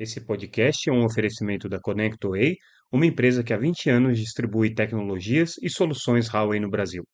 [0.00, 2.56] Esse podcast é um oferecimento da ConnectWay,
[2.90, 7.04] uma empresa que há 20 anos distribui tecnologias e soluções Huawei no Brasil.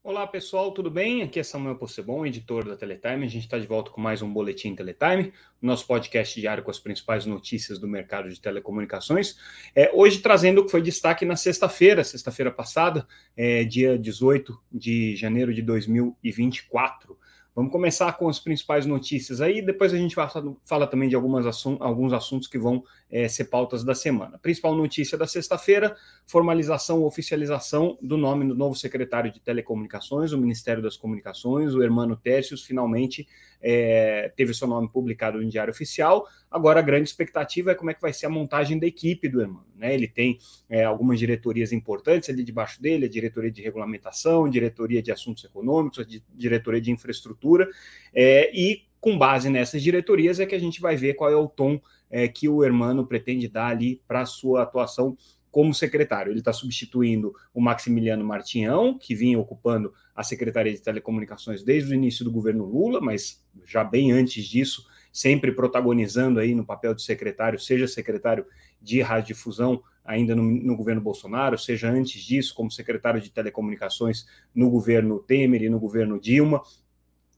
[0.00, 1.22] Olá pessoal, tudo bem?
[1.22, 3.26] Aqui é Samuel Possebon, editor da Teletime.
[3.26, 6.78] A gente está de volta com mais um Boletim Teletime, nosso podcast diário com as
[6.78, 9.36] principais notícias do mercado de telecomunicações.
[9.74, 13.04] É, hoje trazendo o que foi destaque na sexta-feira, sexta-feira passada,
[13.36, 17.18] é, dia 18 de janeiro de 2024.
[17.56, 21.46] Vamos começar com as principais notícias aí, depois a gente fala, também de algumas
[21.80, 24.38] alguns assuntos que vão é, ser pautas da semana.
[24.38, 25.96] Principal notícia da sexta-feira:
[26.26, 32.14] formalização, oficialização do nome do novo secretário de Telecomunicações, o Ministério das Comunicações, o Hermano
[32.14, 33.26] Tércios, finalmente
[33.60, 36.26] é, teve seu nome publicado no Diário Oficial.
[36.50, 39.40] Agora a grande expectativa é como é que vai ser a montagem da equipe do
[39.40, 39.66] Hermano.
[39.76, 39.94] Né?
[39.94, 45.12] Ele tem é, algumas diretorias importantes ali debaixo dele, a diretoria de regulamentação, diretoria de
[45.12, 47.68] assuntos econômicos, a diretoria de infraestrutura,
[48.14, 51.46] é, e com base nessas diretorias é que a gente vai ver qual é o
[51.46, 55.16] tom é, que o Hermano pretende dar ali para a sua atuação
[55.56, 56.30] como secretário.
[56.30, 61.94] Ele está substituindo o Maximiliano Martinhão, que vinha ocupando a Secretaria de Telecomunicações desde o
[61.94, 67.00] início do governo Lula, mas já bem antes disso, sempre protagonizando aí no papel de
[67.00, 68.44] secretário, seja secretário
[68.82, 74.68] de radiodifusão ainda no, no, governo Bolsonaro, seja antes disso como secretário de telecomunicações no
[74.68, 76.60] governo Temer e no governo Dilma.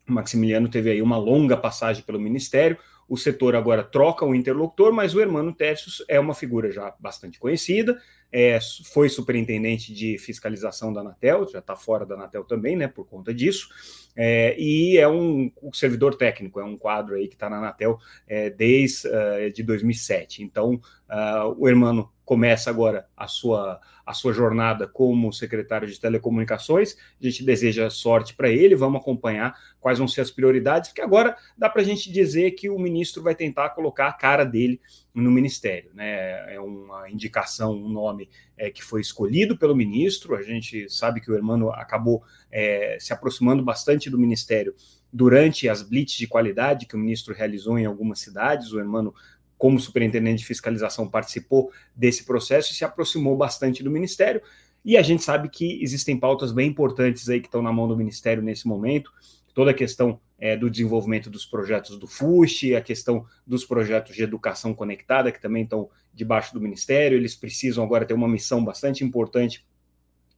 [0.09, 2.79] O Maximiliano teve aí uma longa passagem pelo ministério.
[3.09, 7.39] O setor agora troca o interlocutor, mas o Hermano Tercios é uma figura já bastante
[7.39, 7.99] conhecida,
[8.31, 8.59] é,
[8.93, 13.33] foi superintendente de fiscalização da Anatel, já está fora da Anatel também, né, por conta
[13.33, 13.69] disso,
[14.15, 17.99] é, e é um, um, servidor técnico, é um quadro aí que está na Anatel
[18.27, 20.43] é, desde uh, de 2007.
[20.43, 26.95] Então, uh, o Hermano começa agora a sua, a sua jornada como secretário de telecomunicações.
[27.19, 31.35] A gente deseja sorte para ele, vamos acompanhar quais vão ser as prioridades, porque agora
[31.57, 34.79] dá para a gente dizer que o ministro vai tentar colocar a cara dele
[35.15, 35.91] no ministério.
[35.95, 36.55] Né?
[36.55, 38.29] É uma indicação, um nome
[38.59, 40.37] é, que foi escolhido pelo ministro.
[40.37, 42.23] A gente sabe que o Hermano acabou
[42.53, 44.75] é, se aproximando bastante do ministério
[45.11, 48.71] durante as blitz de qualidade que o ministro realizou em algumas cidades.
[48.71, 49.15] O Hermano
[49.59, 54.41] como superintendente de fiscalização, participou desse processo e se aproximou bastante do Ministério.
[54.85, 57.97] E a gente sabe que existem pautas bem importantes aí que estão na mão do
[57.97, 59.13] Ministério nesse momento.
[59.53, 64.23] Toda a questão é, do desenvolvimento dos projetos do FUST, a questão dos projetos de
[64.23, 67.19] educação conectada, que também estão debaixo do Ministério.
[67.19, 69.67] Eles precisam agora ter uma missão bastante importante,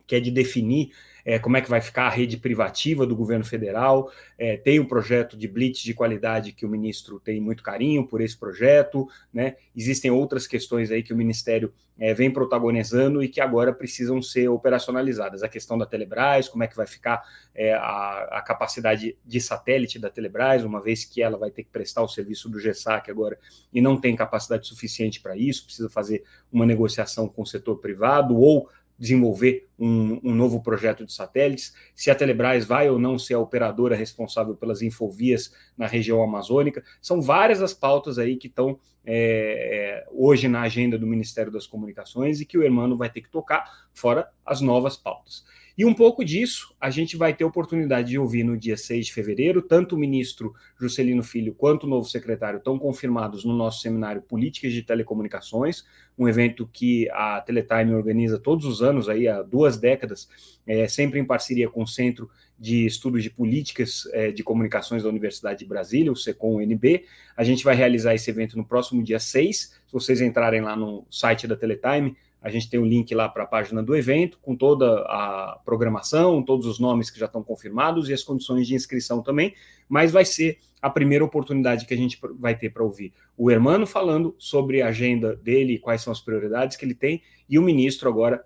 [0.06, 0.90] que é de definir
[1.24, 4.10] é, como é que vai ficar a rede privativa do governo federal.
[4.38, 8.06] É, tem o um projeto de blitz de qualidade que o ministro tem muito carinho
[8.06, 9.56] por esse projeto, né?
[9.74, 14.48] Existem outras questões aí que o Ministério é, vem protagonizando e que agora precisam ser
[14.48, 15.42] operacionalizadas.
[15.42, 17.22] A questão da Telebrás, como é que vai ficar
[17.54, 21.70] é, a, a, capacidade de satélite da Telebrás, uma vez que ela vai ter que
[21.70, 23.38] prestar o serviço do GESAC agora
[23.70, 28.34] e não tem capacidade suficiente para isso, precisa fazer uma negociação com o setor privado
[28.34, 33.32] ou desenvolver um, um, novo projeto de satélites, se a Telebrás vai ou não ser
[33.32, 36.84] a operadora responsável pelas infovias na região amazônica.
[37.00, 42.42] São várias as pautas aí que estão é, hoje na agenda do Ministério das Comunicações
[42.42, 45.44] e que o Hermano vai ter que tocar, fora as novas pautas.
[45.80, 49.14] E um pouco disso a gente vai ter oportunidade de ouvir no dia 6 de
[49.14, 54.20] fevereiro, tanto o ministro Juscelino Filho quanto o novo secretário estão confirmados no nosso seminário
[54.20, 55.86] Políticas de Telecomunicações,
[56.18, 60.28] um evento que a Teletime organiza todos os anos, aí há duas décadas,
[60.66, 65.08] é, sempre em parceria com o Centro de Estudos de Políticas é, de Comunicações da
[65.08, 67.06] Universidade de Brasília, o SECOM-UNB.
[67.34, 69.80] A gente vai realizar esse evento no próximo dia 6.
[69.86, 73.28] Se vocês entrarem lá no site da Teletime, a gente tem o um link lá
[73.28, 77.42] para a página do evento, com toda a programação, todos os nomes que já estão
[77.42, 79.54] confirmados e as condições de inscrição também,
[79.88, 83.86] mas vai ser a primeira oportunidade que a gente vai ter para ouvir o Hermano
[83.86, 88.08] falando sobre a agenda dele, quais são as prioridades que ele tem, e o ministro
[88.08, 88.42] agora,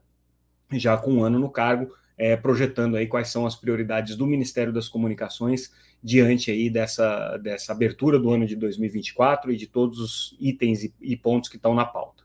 [0.72, 4.72] já com um ano no cargo, é, projetando aí quais são as prioridades do Ministério
[4.72, 5.72] das Comunicações
[6.02, 10.94] diante aí dessa, dessa abertura do ano de 2024 e de todos os itens e,
[11.00, 12.23] e pontos que estão na pauta.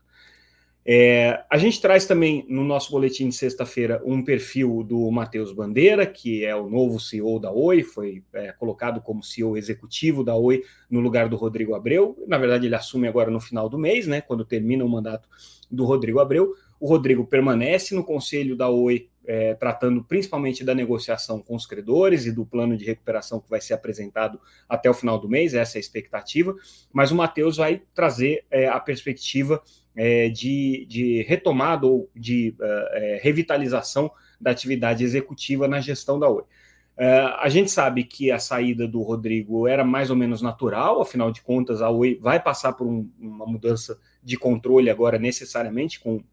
[0.84, 6.06] É, a gente traz também no nosso boletim de sexta-feira um perfil do Matheus Bandeira,
[6.06, 10.62] que é o novo CEO da Oi, foi é, colocado como CEO executivo da Oi
[10.90, 12.16] no lugar do Rodrigo Abreu.
[12.26, 15.28] Na verdade, ele assume agora no final do mês, né, quando termina o mandato
[15.70, 16.54] do Rodrigo Abreu.
[16.80, 22.24] O Rodrigo permanece no conselho da Oi, é, tratando principalmente da negociação com os credores
[22.24, 25.76] e do plano de recuperação que vai ser apresentado até o final do mês, essa
[25.76, 26.56] é a expectativa.
[26.90, 29.62] Mas o Matheus vai trazer é, a perspectiva
[30.02, 34.10] é, de, de, retomada ou de uh, é, revitalização
[34.40, 36.40] da atividade executiva na gestão da Oi.
[36.40, 41.30] Uh, a gente sabe que a saída do Rodrigo era mais ou menos natural, afinal
[41.30, 46.24] de contas, a Oi vai passar por um, uma mudança de controle agora, necessariamente, com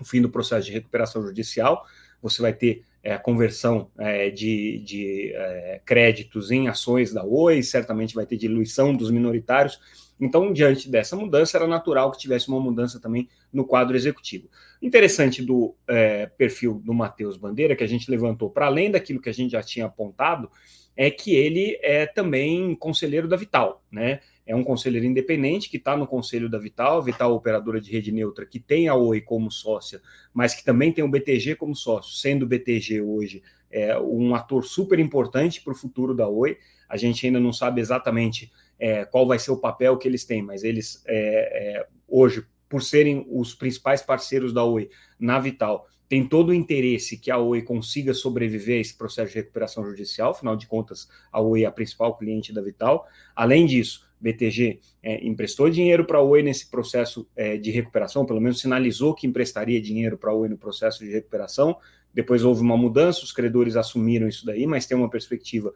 [0.00, 1.84] o fim do processo de recuperação judicial.
[2.22, 8.14] Você vai ter é, conversão é, de, de é, créditos em ações da Oi, certamente
[8.14, 9.80] vai ter diluição dos minoritários.
[10.20, 14.48] Então, diante dessa mudança, era natural que tivesse uma mudança também no quadro executivo.
[14.80, 19.28] Interessante do é, perfil do Matheus Bandeira, que a gente levantou, para além daquilo que
[19.28, 20.48] a gente já tinha apontado,
[20.96, 24.20] é que ele é também conselheiro da Vital, né?
[24.52, 28.44] É um conselheiro independente que está no conselho da Vital, Vital operadora de rede neutra,
[28.44, 32.42] que tem a Oi como sócia, mas que também tem o BTG como sócio, sendo
[32.42, 36.58] o BTG hoje é, um ator super importante para o futuro da Oi.
[36.86, 40.42] A gente ainda não sabe exatamente é, qual vai ser o papel que eles têm,
[40.42, 46.28] mas eles é, é, hoje, por serem os principais parceiros da Oi na Vital, tem
[46.28, 50.54] todo o interesse que a Oi consiga sobreviver a esse processo de recuperação judicial, afinal
[50.54, 53.08] de contas, a Oi é a principal cliente da Vital.
[53.34, 58.40] Além disso, BTG é, emprestou dinheiro para a Oi nesse processo é, de recuperação, pelo
[58.40, 61.76] menos sinalizou que emprestaria dinheiro para a Oi no processo de recuperação.
[62.14, 65.74] Depois houve uma mudança, os credores assumiram isso daí, mas tem uma perspectiva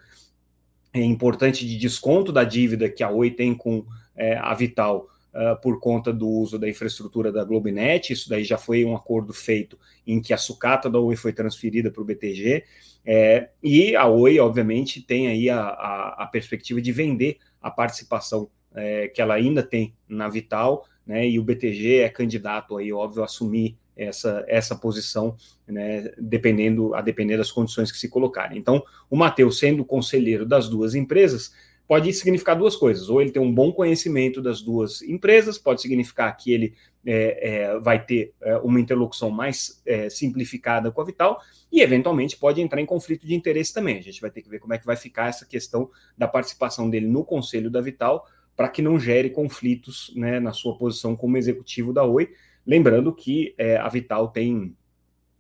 [0.93, 3.85] é, importante de desconto da dívida que a Oi tem com
[4.15, 8.13] é, a Vital uh, por conta do uso da infraestrutura da Globinet.
[8.13, 11.91] Isso daí já foi um acordo feito em que a sucata da Oi foi transferida
[11.91, 12.65] para o BTG.
[13.05, 18.49] É, e a Oi, obviamente, tem aí a, a, a perspectiva de vender a participação
[18.75, 21.29] é, que ela ainda tem na Vital, né?
[21.29, 25.37] E o BTG é candidato aí, óbvio, a assumir essa, essa posição,
[25.67, 28.59] né, dependendo a depender das condições que se colocarem.
[28.59, 31.53] Então, o Matheus, sendo conselheiro das duas empresas,
[31.87, 33.09] pode significar duas coisas.
[33.09, 36.75] Ou ele tem um bom conhecimento das duas empresas, pode significar que ele
[37.05, 41.41] é, é, vai ter é, uma interlocução mais é, simplificada com a Vital,
[41.71, 43.99] e eventualmente pode entrar em conflito de interesse também.
[43.99, 45.89] A gente vai ter que ver como é que vai ficar essa questão
[46.19, 50.77] da participação dele no conselho da Vital, para que não gere conflitos né, na sua
[50.77, 52.31] posição como executivo da Oi.
[52.67, 54.75] Lembrando que é, a Vital tem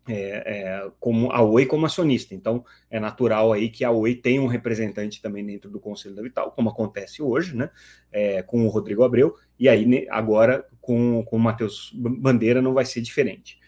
[0.08, 2.35] é, é, como a Oi como acionista.
[2.35, 6.23] Então, é natural aí que a Oi tenha um representante também dentro do Conselho da
[6.23, 7.70] Vital, como acontece hoje, né?
[8.12, 12.85] É, com o Rodrigo Abreu, e aí agora com, com o Matheus Bandeira não vai
[12.85, 13.58] ser diferente.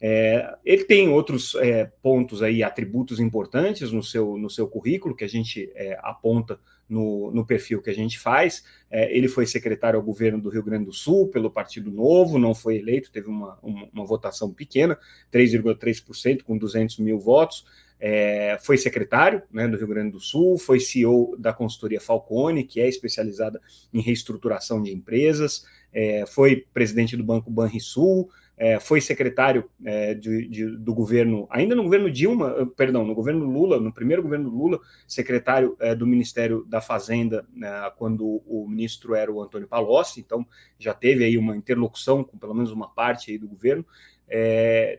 [0.00, 5.24] É, ele tem outros é, pontos aí, atributos importantes no seu, no seu currículo, que
[5.24, 6.58] a gente é, aponta
[6.88, 8.64] no, no, perfil que a gente faz.
[8.90, 12.54] É, ele foi secretário ao governo do Rio Grande do Sul pelo Partido Novo, não
[12.54, 14.96] foi eleito, teve uma, uma, uma votação pequena,
[15.32, 17.66] 3,3%, com 200 mil votos.
[18.00, 22.80] É, foi secretário né, do Rio Grande do Sul, foi CEO da consultoria Falcone, que
[22.80, 23.60] é especializada
[23.92, 30.48] em reestruturação de empresas, é, foi presidente do Banco Banrisul, é, foi secretário é, de,
[30.48, 34.50] de, do governo, ainda no governo Dilma, eh, perdão, no governo Lula, no primeiro governo
[34.50, 40.20] Lula, secretário é, do Ministério da Fazenda, né, quando o ministro era o Antônio Palocci,
[40.20, 40.44] então
[40.76, 43.86] já teve aí uma interlocução com pelo menos uma parte aí do governo.
[44.28, 44.98] É,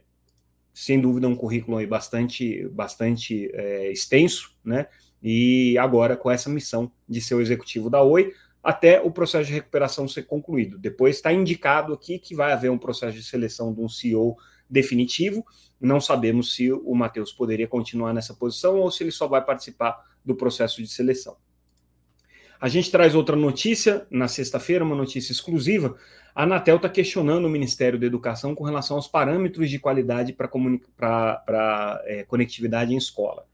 [0.74, 4.88] sem dúvida, um currículo aí bastante, bastante é, extenso, né?
[5.22, 8.34] E agora com essa missão de ser o executivo da Oi,
[8.64, 10.78] até o processo de recuperação ser concluído.
[10.78, 14.38] Depois está indicado aqui que vai haver um processo de seleção de um CEO
[14.70, 15.46] definitivo.
[15.80, 19.98] Não sabemos se o Matheus poderia continuar nessa posição ou se ele só vai participar
[20.24, 21.38] do processo de seleção.
[22.60, 25.96] A gente traz outra notícia na sexta-feira, uma notícia exclusiva.
[26.36, 32.04] A Anatel está questionando o Ministério da Educação com relação aos parâmetros de qualidade para
[32.06, 33.46] é, conectividade em escola.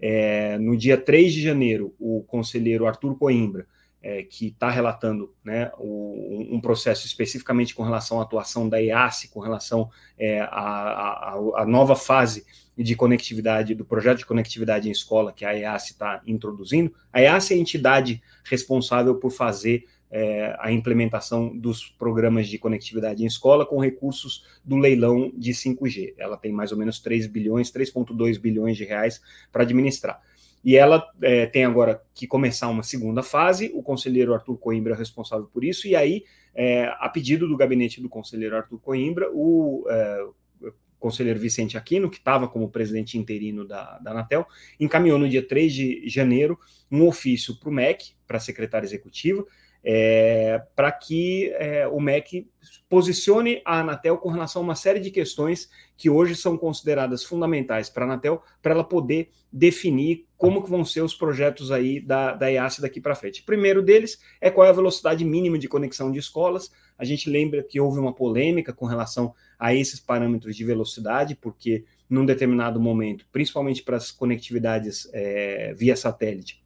[0.00, 3.66] É, no dia 3 de janeiro, o conselheiro Arthur Coimbra
[4.06, 9.26] é, que está relatando né, o, um processo especificamente com relação à atuação da EAC,
[9.30, 12.46] com relação é, à, à, nova fase
[12.78, 16.94] de conectividade, do projeto de conectividade em escola que a EAC está introduzindo.
[17.12, 23.24] A EAC é a entidade responsável por fazer é, a implementação dos programas de conectividade
[23.24, 26.14] em escola com recursos do leilão de 5G.
[26.16, 29.20] Ela tem mais ou menos 3 bilhões, 3,2 bilhões de reais
[29.50, 30.22] para administrar.
[30.66, 34.98] E ela é, tem agora que começar uma segunda fase, o conselheiro Arthur Coimbra é
[34.98, 39.84] responsável por isso, e aí, é, a pedido do gabinete do conselheiro Arthur Coimbra, o
[39.88, 40.26] é,
[40.98, 44.44] conselheiro Vicente Aquino, que estava como presidente interino da, da Anatel,
[44.80, 46.58] encaminhou no dia 3 de janeiro
[46.90, 49.46] um ofício para o MEC, para a secretária executiva,
[49.88, 52.50] é, para que é, o MEC
[52.88, 57.88] posicione a Anatel com relação a uma série de questões que hoje são consideradas fundamentais
[57.88, 62.32] para a Anatel, para ela poder definir como que vão ser os projetos aí da,
[62.32, 63.42] da EAC daqui para frente.
[63.42, 66.72] O primeiro deles é qual é a velocidade mínima de conexão de escolas.
[66.98, 71.84] A gente lembra que houve uma polêmica com relação a esses parâmetros de velocidade, porque
[72.10, 76.65] num determinado momento, principalmente para as conectividades é, via satélite,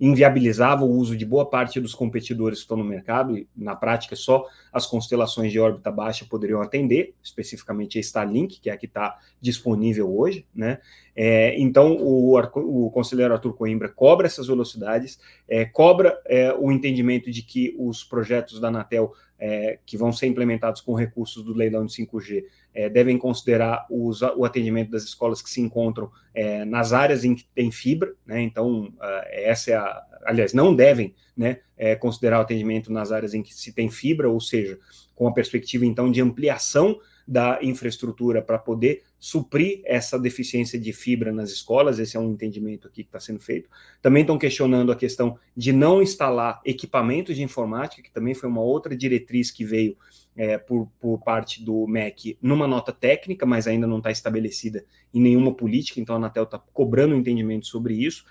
[0.00, 4.16] inviabilizava o uso de boa parte dos competidores que estão no mercado, e na prática
[4.16, 8.86] só as constelações de órbita baixa poderiam atender, especificamente a Starlink, que é a que
[8.86, 10.78] está disponível hoje, né?
[11.14, 17.30] É, então o, o, conselheiro Arthur Coimbra cobra essas velocidades, é, cobra é, o entendimento
[17.30, 21.86] de que os projetos da Anatel é, que vão ser implementados com recursos do leilão
[21.86, 22.44] de 5G
[22.74, 27.34] é, devem considerar os, o atendimento das escolas que se encontram é, nas áreas em
[27.34, 28.40] que tem fibra, né?
[28.42, 28.92] Então,
[29.30, 30.06] essa é a.
[30.26, 34.28] Aliás, não devem né, é, considerar o atendimento nas áreas em que se tem fibra,
[34.28, 34.78] ou seja,
[35.14, 41.32] com a perspectiva então de ampliação da infraestrutura para poder suprir essa deficiência de fibra
[41.32, 43.68] nas escolas, esse é um entendimento aqui que está sendo feito.
[44.00, 48.62] Também estão questionando a questão de não instalar equipamentos de informática, que também foi uma
[48.62, 49.96] outra diretriz que veio
[50.36, 55.20] é, por, por parte do MEC numa nota técnica, mas ainda não está estabelecida em
[55.20, 58.24] nenhuma política, então a Anatel está cobrando um entendimento sobre isso.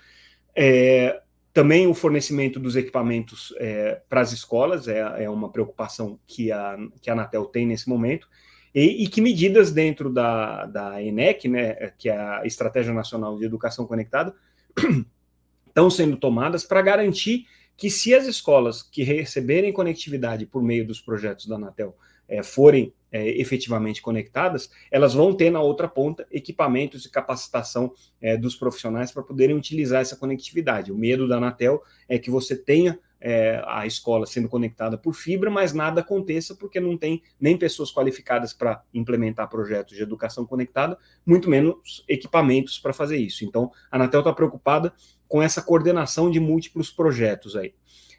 [0.54, 6.52] É, também o fornecimento dos equipamentos é, para as escolas é, é, uma preocupação que
[6.52, 8.28] a, que a Anatel tem nesse momento.
[8.74, 13.44] E, e, que medidas dentro da, da ENEC, né, que é a Estratégia Nacional de
[13.44, 14.34] Educação Conectada,
[15.66, 17.46] estão sendo tomadas para garantir
[17.76, 21.96] que se as escolas que receberem conectividade por meio dos projetos da Anatel
[22.28, 28.36] é, forem é, efetivamente conectadas, elas vão ter na outra ponta equipamentos e capacitação é,
[28.36, 30.92] dos profissionais para poderem utilizar essa conectividade.
[30.92, 35.50] O medo da Anatel é que você tenha é, a escola sendo conectada por fibra,
[35.50, 40.96] mas nada aconteça porque não tem nem pessoas qualificadas para implementar projetos de educação conectada,
[41.26, 43.44] muito menos equipamentos para fazer isso.
[43.44, 44.92] Então, a Anatel está preocupada
[45.28, 47.74] com essa coordenação de múltiplos projetos aí.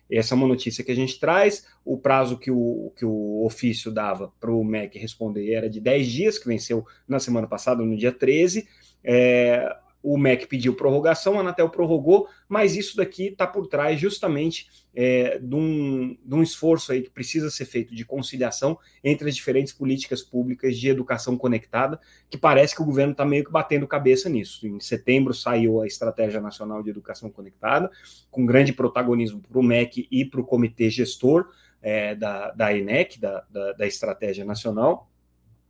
[0.10, 1.65] Essa é uma notícia que a gente traz.
[1.86, 6.08] O prazo que o, que o ofício dava para o MEC responder era de 10
[6.08, 8.67] dias, que venceu na semana passada, no dia 13.
[9.03, 14.67] É, o MEC pediu prorrogação, a Anatel prorrogou, mas isso daqui está por trás justamente
[14.93, 19.36] é, de, um, de, um, esforço aí que precisa ser feito de conciliação entre as
[19.36, 23.88] diferentes políticas públicas de educação conectada, que parece que o governo está meio que batendo
[23.88, 24.67] cabeça nisso.
[24.67, 27.89] Em setembro saiu a Estratégia Nacional de Educação Conectada,
[28.29, 31.50] com grande protagonismo para o MEC e para o comitê gestor
[31.81, 35.11] é, da, da ENEC, da, da, da Estratégia Nacional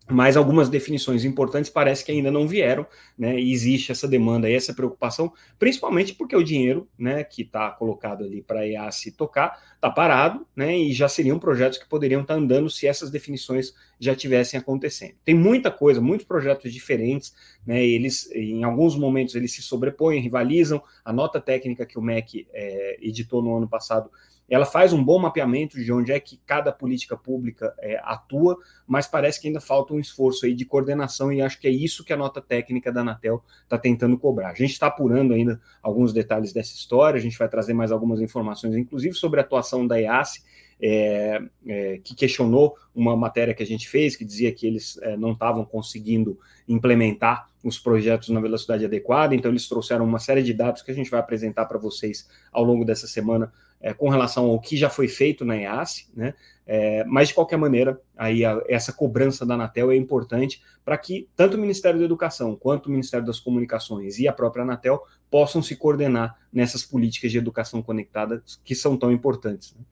[0.10, 2.86] mas algumas definições importantes parece que ainda não vieram,
[3.18, 3.40] né?
[3.40, 8.24] E existe essa demanda e essa preocupação, principalmente porque o dinheiro, né, que está colocado
[8.24, 10.78] ali para a EAC tocar, está parado, né?
[10.78, 15.14] E já seriam projetos que poderiam estar tá andando se essas definições já tivessem acontecendo.
[15.24, 17.34] Tem muita coisa, muitos projetos diferentes,
[17.66, 17.84] né?
[17.84, 20.82] Eles, em alguns momentos, eles se sobrepõem, rivalizam.
[21.06, 24.10] A nota técnica que o MEC é, editou no ano passado
[24.54, 29.08] ela faz um bom mapeamento de onde é que cada política pública é, atua, mas
[29.08, 32.12] parece que ainda falta um esforço aí de coordenação e acho que é isso que
[32.12, 34.50] a nota técnica da Anatel está tentando cobrar.
[34.50, 38.20] A gente está apurando ainda alguns detalhes dessa história, a gente vai trazer mais algumas
[38.20, 40.44] informações, inclusive sobre a atuação da EASE,
[40.82, 45.16] é, é, que questionou uma matéria que a gente fez, que dizia que eles é,
[45.16, 50.54] não estavam conseguindo implementar os projetos na velocidade adequada, então eles trouxeram uma série de
[50.54, 54.46] dados que a gente vai apresentar para vocês ao longo dessa semana é, com relação
[54.46, 56.34] ao que já foi feito na EAS, né?
[56.66, 61.28] É, mas de qualquer maneira, aí a, essa cobrança da Anatel é importante para que
[61.36, 65.62] tanto o Ministério da Educação quanto o Ministério das Comunicações e a própria Anatel possam
[65.62, 69.76] se coordenar nessas políticas de educação conectada que são tão importantes.
[69.76, 69.84] Né?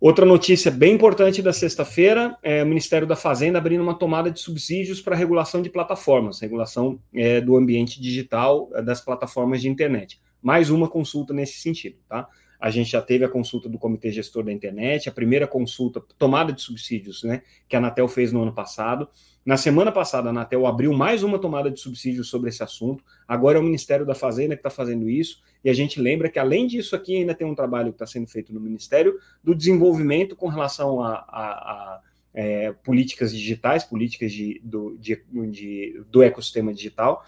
[0.00, 4.40] Outra notícia bem importante da sexta-feira é o Ministério da Fazenda abrindo uma tomada de
[4.40, 10.18] subsídios para regulação de plataformas, regulação é, do ambiente digital é, das plataformas de internet.
[10.40, 12.26] Mais uma consulta nesse sentido, tá?
[12.60, 16.52] A gente já teve a consulta do Comitê Gestor da Internet, a primeira consulta, tomada
[16.52, 19.08] de subsídios, né, que a Anatel fez no ano passado.
[19.44, 23.02] Na semana passada, a Anatel abriu mais uma tomada de subsídios sobre esse assunto.
[23.26, 25.42] Agora é o Ministério da Fazenda que está fazendo isso.
[25.64, 28.26] E a gente lembra que, além disso, aqui ainda tem um trabalho que está sendo
[28.26, 32.00] feito no Ministério do desenvolvimento com relação a, a, a
[32.34, 37.24] é, políticas digitais, políticas de, do, de, de, do ecossistema digital,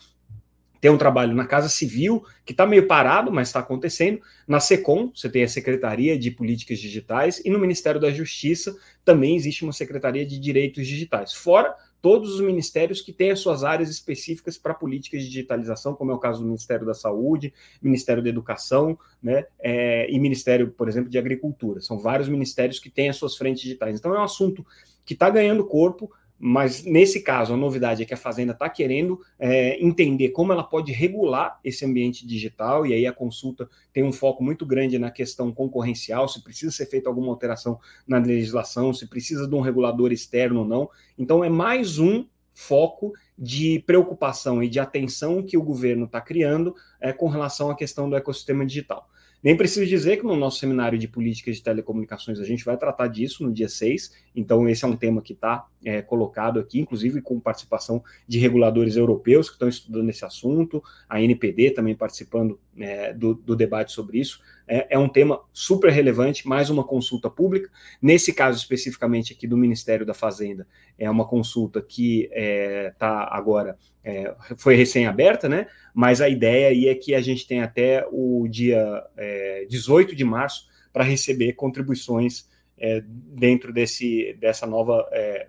[0.83, 4.21] tem um trabalho na Casa Civil, que está meio parado, mas está acontecendo.
[4.49, 9.37] Na SECOM, você tem a Secretaria de Políticas Digitais, e no Ministério da Justiça também
[9.37, 11.33] existe uma Secretaria de Direitos Digitais.
[11.33, 16.11] Fora todos os ministérios que têm as suas áreas específicas para políticas de digitalização, como
[16.11, 20.89] é o caso do Ministério da Saúde, Ministério da Educação, né, é, e Ministério, por
[20.89, 21.81] exemplo, de Agricultura.
[21.81, 24.01] São vários ministérios que têm as suas frentes digitais.
[24.01, 24.67] Então é um assunto
[25.05, 26.11] que está ganhando corpo,
[26.45, 30.65] mas nesse caso, a novidade é que a Fazenda está querendo é, entender como ela
[30.65, 35.09] pode regular esse ambiente digital, e aí a consulta tem um foco muito grande na
[35.09, 40.11] questão concorrencial, se precisa ser feita alguma alteração na legislação, se precisa de um regulador
[40.11, 40.91] externo ou não.
[41.17, 46.75] Então, é mais um foco de preocupação e de atenção que o governo está criando
[47.01, 49.09] é, com relação à questão do ecossistema digital.
[49.43, 53.09] Nem preciso dizer que no nosso seminário de políticas de telecomunicações a gente vai tratar
[53.09, 57.21] disso no dia 6, então esse é um tema que está é, colocado aqui, inclusive
[57.21, 63.13] com participação de reguladores europeus que estão estudando esse assunto, a NPD também participando é,
[63.13, 64.41] do, do, debate sobre isso.
[64.67, 67.71] É, é, um tema super relevante, mais uma consulta pública.
[68.01, 70.67] Nesse caso especificamente aqui do Ministério da Fazenda,
[70.99, 75.67] é uma consulta que está é, agora é, foi recém-aberta, né?
[75.95, 80.25] Mas a ideia aí é que a gente tem até o dia é, 18 de
[80.25, 85.47] março para receber contribuições é, dentro desse, dessa nova, é,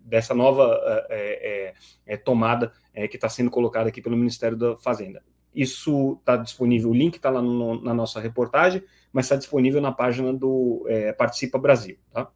[0.00, 1.74] dessa nova é,
[2.06, 2.72] é, tomada
[3.10, 5.22] que está sendo colocada aqui pelo Ministério da Fazenda.
[5.54, 8.82] Isso está disponível, o link está lá no, na nossa reportagem,
[9.12, 10.86] mas está disponível na página do
[11.18, 12.30] Participa Brasil, tá?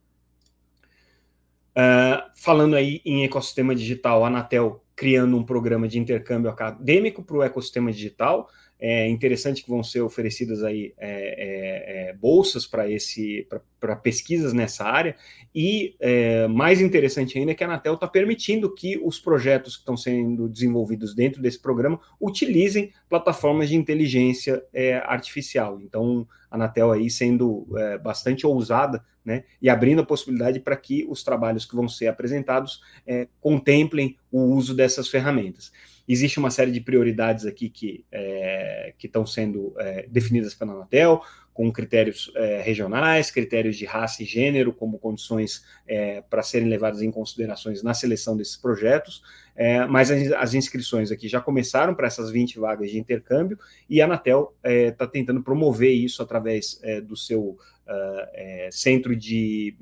[1.77, 7.37] Uh, falando aí em ecossistema digital, a Anatel criando um programa de intercâmbio acadêmico para
[7.37, 8.49] o ecossistema digital.
[8.79, 13.47] É interessante que vão ser oferecidas aí é, é, é bolsas para esse
[13.81, 15.17] para pesquisas nessa área
[15.55, 19.81] e é, mais interessante ainda é que a Anatel está permitindo que os projetos que
[19.81, 25.81] estão sendo desenvolvidos dentro desse programa utilizem plataformas de inteligência é, artificial.
[25.81, 31.07] Então a Anatel aí sendo é, bastante ousada né, e abrindo a possibilidade para que
[31.09, 32.81] os trabalhos que vão ser apresentados
[33.41, 35.73] contemplem o uso dessas ferramentas.
[36.09, 41.23] Existe uma série de prioridades aqui que é, estão sendo é, definidas pela Anatel,
[41.57, 47.01] com critérios é, regionais, critérios de raça e gênero como condições é, para serem levadas
[47.01, 49.23] em considerações na seleção desses projetos,
[49.57, 53.59] é, mas as, as, inscrições aqui já começaram para essas 20 vagas de intercâmbio
[53.89, 57.43] e a Anatel está é, tentando promover isso através do seu
[57.87, 59.75] uh, centro de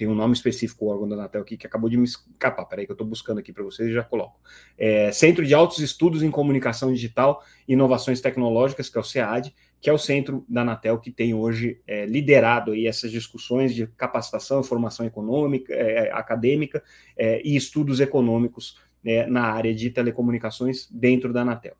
[0.00, 2.64] tem um nome específico, o órgão da Anatel aqui, que acabou de me escapar.
[2.64, 4.40] Peraí, que eu estou buscando aqui para vocês e já coloco.
[4.78, 9.54] É, Centro de Altos Estudos em Comunicação Digital e Inovações Tecnológicas, que é o CEAD,
[9.78, 13.86] que é o centro da Anatel que tem hoje é, liderado aí essas discussões de
[13.88, 16.82] capacitação, formação econômica, é, é acadêmica
[17.14, 21.76] é, e estudos econômicos é, na área de telecomunicações dentro da Anatel.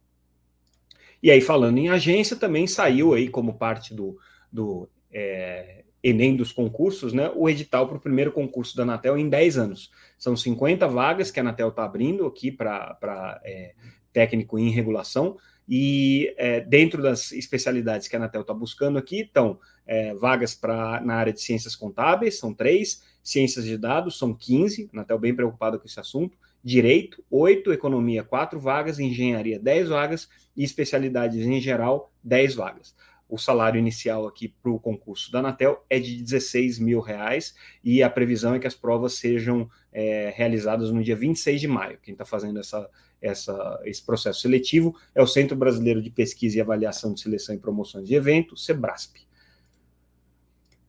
[1.22, 4.18] E aí, falando em agência, também saiu aí como parte do,
[4.52, 9.28] do é, Enem dos concursos, né, o edital para o primeiro concurso da Anatel em
[9.28, 9.90] 10 anos.
[10.16, 13.74] São 50 vagas que a Anatel está abrindo aqui para é,
[14.12, 15.36] técnico em regulação,
[15.68, 21.00] e é, dentro das especialidades que a Anatel está buscando aqui, estão é, vagas para
[21.00, 25.34] na área de ciências contábeis, são três, ciências de dados, são 15, a Anatel bem
[25.34, 31.60] preocupada com esse assunto, direito, oito, economia, quatro vagas, engenharia, 10 vagas, e especialidades em
[31.60, 32.94] geral, 10 vagas
[33.30, 38.02] o salário inicial aqui para o concurso da Anatel é de 16 mil reais e
[38.02, 41.98] a previsão é que as provas sejam é, realizadas no dia 26 de maio.
[42.02, 42.88] Quem está fazendo essa,
[43.20, 47.58] essa, esse processo seletivo é o Centro Brasileiro de Pesquisa e Avaliação de Seleção e
[47.58, 49.30] Promoções de Evento, SEBRASP.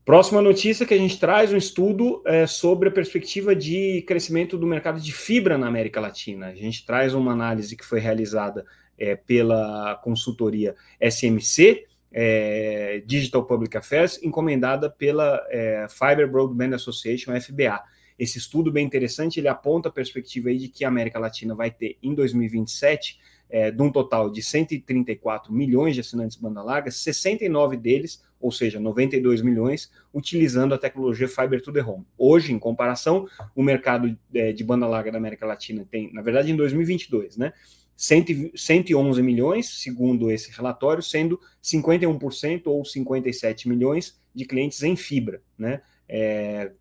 [0.04, 4.66] Próxima notícia que a gente traz um estudo é, sobre a perspectiva de crescimento do
[4.66, 6.48] mercado de fibra na América Latina.
[6.48, 8.66] A gente traz uma análise que foi realizada
[8.98, 17.82] é, pela consultoria SMC, é, Digital Public Affairs, encomendada pela é, Fiber Broadband Association, FBA.
[18.20, 21.72] Esse estudo bem interessante, ele aponta a perspectiva aí de que a América Latina vai
[21.72, 23.20] ter, em 2027,
[23.50, 28.80] é, de um total de 134 milhões de assinantes banda larga, 69 deles, ou seja,
[28.80, 32.06] 92 milhões, utilizando a tecnologia Fiber to the Home.
[32.18, 36.52] Hoje, em comparação, o mercado é, de banda larga da América Latina tem, na verdade,
[36.52, 37.54] em 2022, né?
[38.02, 45.82] 111 milhões, segundo esse relatório, sendo 51% ou 57 milhões de clientes em fibra, né?
[46.10, 46.72] É,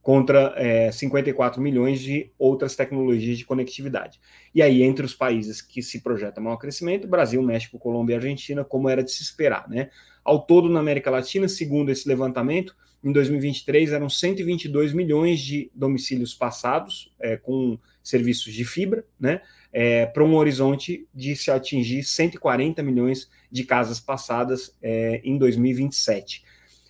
[0.00, 4.20] contra é, 54 milhões de outras tecnologias de conectividade.
[4.54, 8.64] E aí, entre os países que se projeta maior crescimento, Brasil, México, Colômbia e Argentina,
[8.64, 9.90] como era de se esperar, né?
[10.24, 16.34] Ao todo, na América Latina, segundo esse levantamento, em 2023 eram 122 milhões de domicílios
[16.34, 19.40] passados é, com serviços de fibra, né?
[19.72, 26.42] É, para um horizonte de se atingir 140 milhões de casas passadas é, em 2027.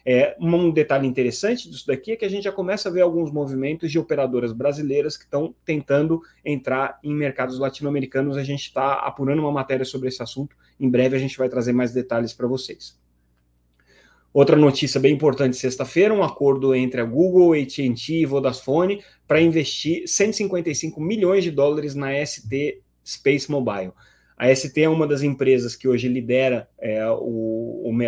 [0.06, 3.30] É, um detalhe interessante disso daqui é que a gente já começa a ver alguns
[3.30, 8.36] movimentos de operadoras brasileiras que estão tentando entrar em mercados latino-americanos.
[8.36, 10.56] A gente está apurando uma matéria sobre esse assunto.
[10.80, 12.98] Em breve a gente vai trazer mais detalhes para vocês.
[14.32, 20.06] Outra notícia bem importante sexta-feira, um acordo entre a Google, AT&T e Vodafone para investir
[20.06, 23.92] 155 milhões de dólares na ST Space Mobile.
[24.38, 27.98] A ST é uma das empresas que hoje lidera, é, o, o,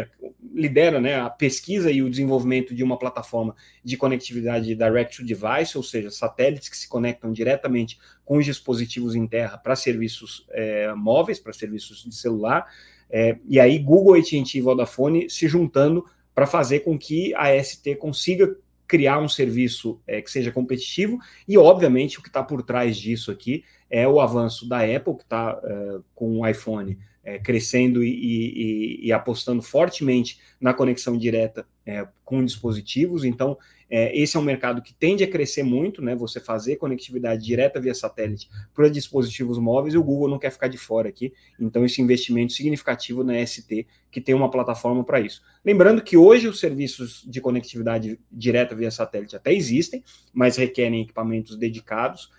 [0.54, 5.76] lidera né, a pesquisa e o desenvolvimento de uma plataforma de conectividade direct to device,
[5.76, 10.94] ou seja, satélites que se conectam diretamente com os dispositivos em terra para serviços é,
[10.94, 12.64] móveis, para serviços de celular.
[13.10, 17.96] É, e aí Google, AT&T e Vodafone se juntando para fazer com que a ST
[17.96, 21.18] consiga criar um serviço é, que seja competitivo.
[21.46, 25.22] E, obviamente, o que está por trás disso aqui é o avanço da Apple, que
[25.22, 31.66] está é, com o iPhone é, crescendo e, e, e, apostando fortemente na conexão direta
[31.84, 33.24] é, com dispositivos.
[33.24, 33.58] Então,
[33.90, 36.14] é, esse é um mercado que tende a crescer muito, né?
[36.14, 40.68] Você fazer conectividade direta via satélite para dispositivos móveis, e o Google não quer ficar
[40.68, 41.32] de fora aqui.
[41.58, 45.42] Então, esse investimento significativo na ST, que tem uma plataforma para isso.
[45.64, 50.02] Lembrando que hoje os serviços de conectividade direta via satélite até existem,
[50.32, 52.30] mas requerem equipamentos dedicados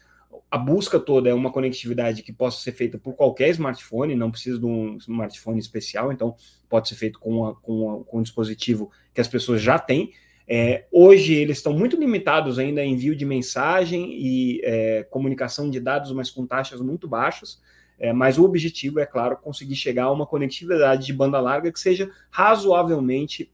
[0.50, 4.60] a busca toda é uma conectividade que possa ser feita por qualquer smartphone, não precisa
[4.60, 6.36] de um smartphone especial, então
[6.70, 10.12] pode ser feito com, a, com, a, com um dispositivo que as pessoas já têm.
[10.48, 15.80] É, hoje eles estão muito limitados ainda em envio de mensagem e é, comunicação de
[15.80, 17.62] dados, mas com taxas muito baixas.
[17.98, 21.80] É, mas o objetivo é, claro, conseguir chegar a uma conectividade de banda larga que
[21.80, 23.52] seja razoavelmente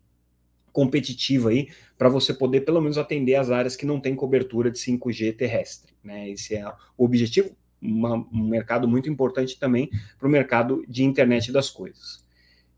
[0.77, 4.77] competitiva aí, para você poder pelo menos atender as áreas que não têm cobertura de
[4.77, 5.91] 5G terrestre.
[6.03, 6.29] Né?
[6.29, 7.49] Esse é o objetivo,
[7.81, 12.23] uma, um mercado muito importante também para o mercado de internet das coisas.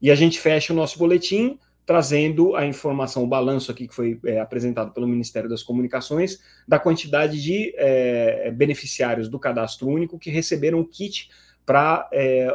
[0.01, 4.17] E a gente fecha o nosso boletim trazendo a informação, o balanço aqui que foi
[4.23, 10.29] é, apresentado pelo Ministério das Comunicações, da quantidade de é, beneficiários do cadastro único que
[10.29, 11.29] receberam o kit
[11.65, 12.47] para é,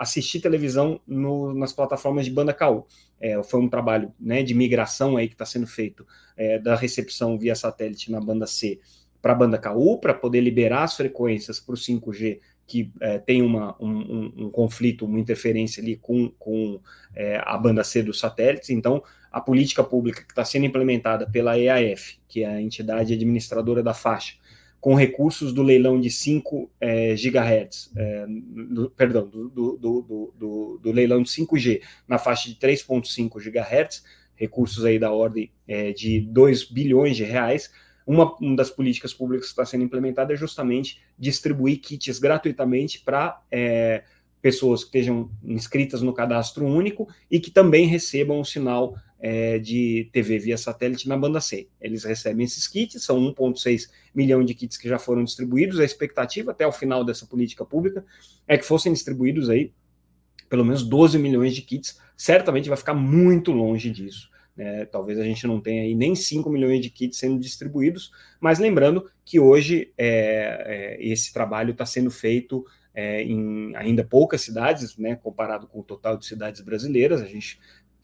[0.00, 2.86] assistir televisão no, nas plataformas de banda KU.
[3.20, 7.38] É, foi um trabalho né, de migração aí que está sendo feito é, da recepção
[7.38, 8.80] via satélite na banda C
[9.20, 13.42] para a banda KU, para poder liberar as frequências para o 5G que é, tem
[13.42, 16.80] uma, um, um, um, conflito, uma interferência ali com, com
[17.16, 18.70] é, a banda C dos satélites.
[18.70, 23.82] Então, a política pública que está sendo implementada pela EAF, que é a entidade administradora
[23.82, 24.36] da faixa,
[24.80, 31.22] com recursos do leilão de 5 é, GHz, é, do, perdão, do, do, do, leilão
[31.22, 34.02] de 5G na faixa de 3,5 GHz,
[34.34, 37.70] recursos aí da ordem é, de 2 bilhões de reais.
[38.06, 43.42] Uma, uma, das políticas públicas que está sendo implementada é justamente distribuir kits gratuitamente para
[43.50, 44.02] é,
[44.40, 50.08] pessoas que estejam inscritas no cadastro único e que também recebam o sinal é, de
[50.12, 51.68] TV via satélite na banda C.
[51.80, 55.78] Eles recebem esses kits, são 1,6 milhão de kits que já foram distribuídos.
[55.78, 58.04] A expectativa até o final dessa política pública
[58.48, 59.72] é que fossem distribuídos aí
[60.48, 62.00] pelo menos 12 milhões de kits.
[62.16, 64.28] Certamente vai ficar muito longe disso.
[64.56, 64.84] Né?
[64.84, 69.08] Talvez a gente não tenha aí nem 5 milhões de kits sendo distribuídos, mas lembrando
[69.24, 75.14] que hoje é, é, esse trabalho está sendo feito é, em ainda poucas cidades, né,
[75.14, 77.22] comparado com o total de cidades brasileiras.
[77.22, 77.60] A gente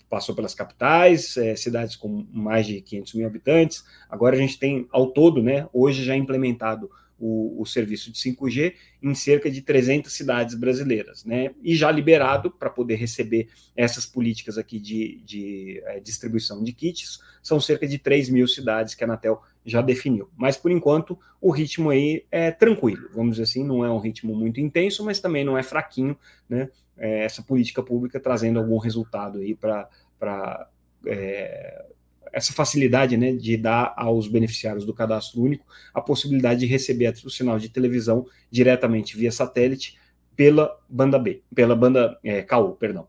[0.09, 3.85] passou pelas capitais, é, cidades com mais de 500 mil habitantes.
[4.09, 8.75] Agora a gente tem, ao todo, né, hoje já implementado o, o, serviço de 5G
[9.03, 11.51] em cerca de 300 cidades brasileiras, né?
[11.63, 17.21] E já liberado para poder receber essas políticas aqui de, de é, distribuição de kits,
[17.43, 20.29] são cerca de 3 mil cidades que a Anatel já definiu.
[20.37, 24.35] Mas por enquanto o ritmo aí é tranquilo, vamos dizer assim, não é um ritmo
[24.35, 26.17] muito intenso, mas também não é fraquinho,
[26.49, 26.69] né?
[26.99, 30.69] É, essa política pública trazendo algum resultado aí para
[31.07, 31.85] é,
[32.33, 37.31] essa facilidade né, de dar aos beneficiários do cadastro único a possibilidade de receber o
[37.31, 39.99] sinal de televisão diretamente via satélite
[40.35, 43.09] pela banda B, pela banda é, KU, perdão.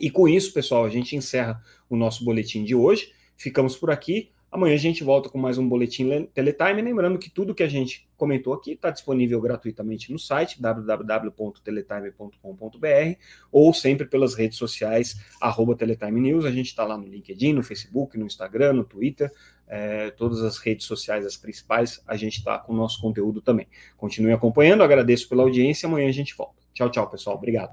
[0.00, 3.12] E com isso, pessoal, a gente encerra o nosso boletim de hoje.
[3.36, 4.30] Ficamos por aqui.
[4.50, 6.80] Amanhã a gente volta com mais um boletim Teletime.
[6.80, 13.18] Lembrando que tudo que a gente comentou aqui está disponível gratuitamente no site www.teletime.com.br
[13.50, 15.16] ou sempre pelas redes sociais
[15.76, 16.44] Teletime News.
[16.44, 19.30] A gente está lá no LinkedIn, no Facebook, no Instagram, no Twitter,
[19.68, 23.66] é, todas as redes sociais, as principais, a gente está com o nosso conteúdo também.
[23.96, 25.86] Continue acompanhando, agradeço pela audiência.
[25.86, 26.62] Amanhã a gente volta.
[26.72, 27.36] Tchau, tchau, pessoal.
[27.36, 27.72] Obrigado.